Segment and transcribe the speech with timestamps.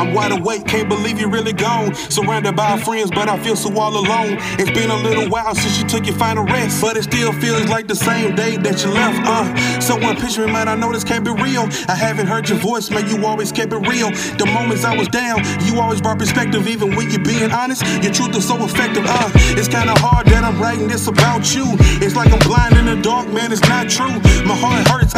[0.00, 1.94] I'm wide awake, can't believe you're really gone.
[1.94, 4.38] Surrounded by friends, but I feel so all alone.
[4.58, 7.68] It's been a little while since you took your final rest, but it still feels
[7.68, 9.20] like the same day that you left.
[9.28, 11.68] Uh, someone picture me, man, I know this can't be real.
[11.86, 14.10] I haven't heard your voice, man, you always kept it real.
[14.40, 17.84] The moments I was down, you always brought perspective, even when you're being honest.
[18.02, 19.04] Your truth is so effective.
[19.06, 21.64] Uh, it's kinda hard that I'm writing this about you.
[22.00, 24.16] It's like I'm blind in the dark, man, it's not true.
[24.48, 25.14] My heart hurts,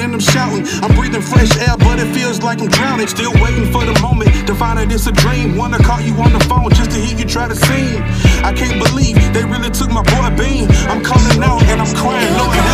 [0.00, 0.64] And I'm shouting.
[0.82, 3.06] I'm breathing fresh air, but it feels like I'm drowning.
[3.06, 5.56] Still waiting for the moment to find out it's a dream.
[5.56, 8.00] Wanna call you on the phone just to hear you try to sing.
[8.42, 10.68] I can't believe they really took my boy Beene.
[10.88, 12.69] I'm calling out and I'm crying, Lord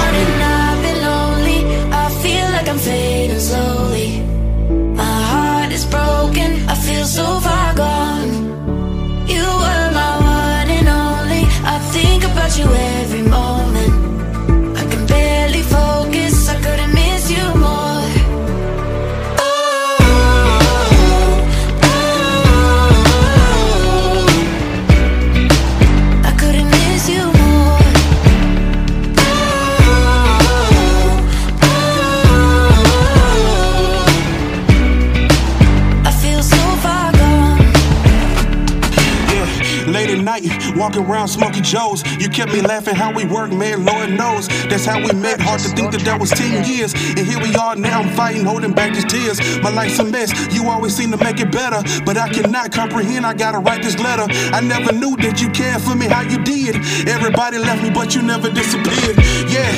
[40.41, 42.05] night, walking around Smoky Joe's.
[42.21, 44.49] You kept me laughing how we work, man, Lord knows.
[44.69, 45.41] That's how we met.
[45.41, 46.93] Hard to think that that was 10 years.
[46.95, 49.39] And here we are now, I'm fighting, holding back these tears.
[49.63, 51.83] My life's a mess, you always seem to make it better.
[52.05, 54.27] But I cannot comprehend, I gotta write this letter.
[54.53, 56.77] I never knew that you cared for me how you did.
[57.09, 59.17] Everybody left me, but you never disappeared.
[59.49, 59.73] Yeah,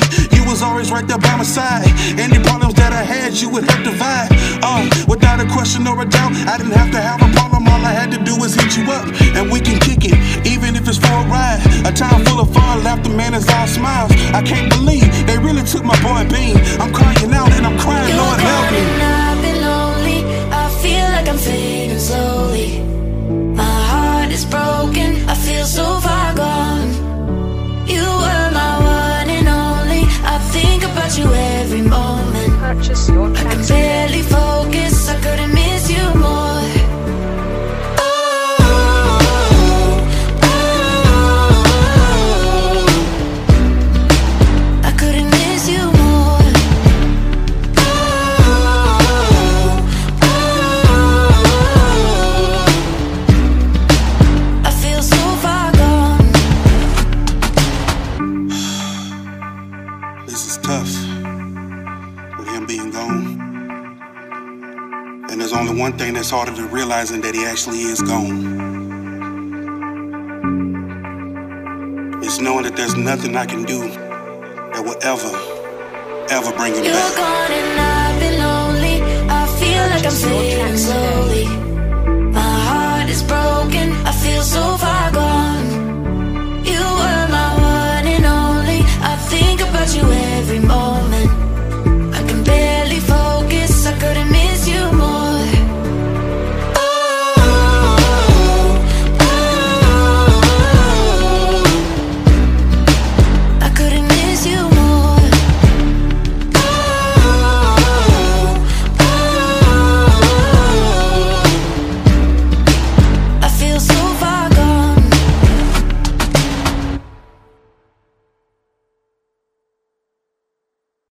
[0.49, 1.85] was always right there by my side.
[2.17, 4.33] Any problems that I had, you would help divide.
[4.65, 7.67] Uh, without a question or a doubt, I didn't have to have a problem.
[7.69, 9.05] All I had to do was hit you up,
[9.37, 11.61] and we can kick it, even if it's for a ride.
[11.85, 14.11] A time full of fun, laughter, man, is all smiles.
[14.33, 16.57] I can't believe they really took my boy Beene.
[16.81, 17.18] I'm crying
[65.49, 68.59] there's only one thing that's harder than realizing that he actually is gone.
[72.21, 75.31] It's knowing that there's nothing I can do that will ever,
[76.29, 77.88] ever bring him You're back.